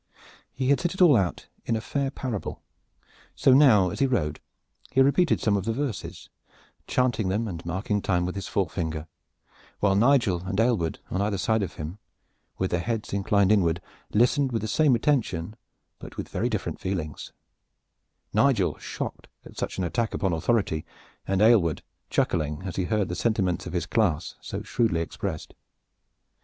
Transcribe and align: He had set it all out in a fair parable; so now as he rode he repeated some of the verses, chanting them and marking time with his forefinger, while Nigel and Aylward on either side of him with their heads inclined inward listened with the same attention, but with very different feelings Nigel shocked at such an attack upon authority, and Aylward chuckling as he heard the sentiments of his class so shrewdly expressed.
He 0.55 0.69
had 0.69 0.79
set 0.79 0.95
it 0.95 1.01
all 1.03 1.15
out 1.15 1.47
in 1.63 1.75
a 1.75 1.79
fair 1.79 2.09
parable; 2.09 2.63
so 3.35 3.53
now 3.53 3.91
as 3.91 3.99
he 3.99 4.07
rode 4.07 4.39
he 4.89 4.99
repeated 4.99 5.39
some 5.39 5.55
of 5.55 5.65
the 5.65 5.73
verses, 5.73 6.27
chanting 6.87 7.27
them 7.29 7.47
and 7.47 7.63
marking 7.67 8.01
time 8.01 8.25
with 8.25 8.33
his 8.33 8.47
forefinger, 8.47 9.05
while 9.79 9.93
Nigel 9.93 10.41
and 10.47 10.59
Aylward 10.59 10.97
on 11.11 11.21
either 11.21 11.37
side 11.37 11.61
of 11.61 11.75
him 11.75 11.99
with 12.57 12.71
their 12.71 12.79
heads 12.79 13.13
inclined 13.13 13.51
inward 13.51 13.79
listened 14.11 14.51
with 14.51 14.63
the 14.63 14.67
same 14.67 14.95
attention, 14.95 15.55
but 15.99 16.17
with 16.17 16.29
very 16.29 16.49
different 16.49 16.79
feelings 16.79 17.31
Nigel 18.33 18.79
shocked 18.79 19.27
at 19.45 19.55
such 19.55 19.77
an 19.77 19.83
attack 19.83 20.15
upon 20.15 20.33
authority, 20.33 20.83
and 21.27 21.43
Aylward 21.43 21.83
chuckling 22.09 22.63
as 22.65 22.75
he 22.75 22.85
heard 22.85 23.07
the 23.07 23.13
sentiments 23.15 23.67
of 23.67 23.73
his 23.73 23.85
class 23.85 24.33
so 24.41 24.63
shrewdly 24.63 25.01
expressed. 25.01 25.53